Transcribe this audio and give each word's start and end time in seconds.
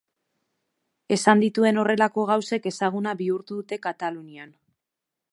Esan 1.15 1.43
dituen 1.43 1.77
horrelako 1.81 2.23
gauzek 2.31 2.65
ezaguna 2.71 3.13
bihurtu 3.19 3.59
dute 3.61 3.79
Katalunian. 3.85 4.57